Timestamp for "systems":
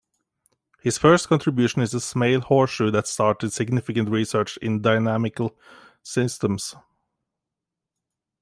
6.01-6.73